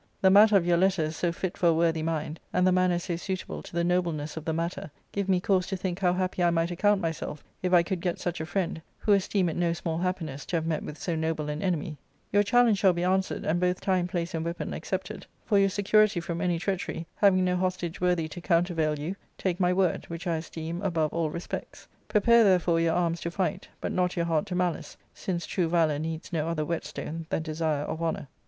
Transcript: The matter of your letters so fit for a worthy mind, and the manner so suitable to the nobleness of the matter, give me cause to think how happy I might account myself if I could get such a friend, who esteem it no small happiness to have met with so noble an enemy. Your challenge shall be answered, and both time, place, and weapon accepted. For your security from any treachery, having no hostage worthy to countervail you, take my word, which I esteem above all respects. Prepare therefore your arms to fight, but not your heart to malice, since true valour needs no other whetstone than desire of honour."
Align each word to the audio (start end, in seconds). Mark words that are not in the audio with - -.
The 0.21 0.31
matter 0.31 0.57
of 0.57 0.65
your 0.65 0.77
letters 0.77 1.15
so 1.15 1.31
fit 1.31 1.55
for 1.55 1.67
a 1.67 1.73
worthy 1.75 2.01
mind, 2.01 2.39
and 2.51 2.65
the 2.65 2.71
manner 2.71 2.97
so 2.97 3.15
suitable 3.17 3.61
to 3.61 3.71
the 3.73 3.83
nobleness 3.83 4.35
of 4.35 4.45
the 4.45 4.51
matter, 4.51 4.89
give 5.11 5.29
me 5.29 5.39
cause 5.39 5.67
to 5.67 5.77
think 5.77 5.99
how 5.99 6.11
happy 6.13 6.41
I 6.41 6.49
might 6.49 6.71
account 6.71 6.99
myself 7.01 7.43
if 7.61 7.71
I 7.71 7.83
could 7.83 8.01
get 8.01 8.17
such 8.19 8.41
a 8.41 8.45
friend, 8.47 8.81
who 8.97 9.11
esteem 9.13 9.47
it 9.47 9.55
no 9.55 9.73
small 9.73 9.99
happiness 9.99 10.43
to 10.47 10.55
have 10.55 10.65
met 10.65 10.81
with 10.81 10.97
so 10.97 11.13
noble 11.15 11.49
an 11.49 11.61
enemy. 11.61 11.97
Your 12.31 12.41
challenge 12.41 12.79
shall 12.79 12.93
be 12.93 13.03
answered, 13.03 13.45
and 13.45 13.59
both 13.59 13.79
time, 13.79 14.07
place, 14.07 14.33
and 14.33 14.43
weapon 14.43 14.73
accepted. 14.73 15.27
For 15.45 15.59
your 15.59 15.69
security 15.69 16.19
from 16.19 16.41
any 16.41 16.57
treachery, 16.57 17.05
having 17.17 17.45
no 17.45 17.55
hostage 17.55 18.01
worthy 18.01 18.27
to 18.29 18.41
countervail 18.41 18.97
you, 18.97 19.15
take 19.37 19.59
my 19.59 19.71
word, 19.71 20.05
which 20.07 20.25
I 20.25 20.37
esteem 20.37 20.81
above 20.81 21.13
all 21.13 21.29
respects. 21.29 21.87
Prepare 22.07 22.43
therefore 22.43 22.79
your 22.79 22.95
arms 22.95 23.21
to 23.21 23.29
fight, 23.29 23.67
but 23.79 23.91
not 23.91 24.15
your 24.15 24.25
heart 24.25 24.47
to 24.47 24.55
malice, 24.55 24.97
since 25.13 25.45
true 25.45 25.69
valour 25.69 25.99
needs 25.99 26.33
no 26.33 26.47
other 26.47 26.65
whetstone 26.65 27.27
than 27.29 27.43
desire 27.43 27.83
of 27.83 28.01
honour." 28.01 28.27